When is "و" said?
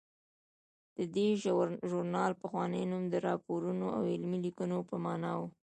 5.39-5.41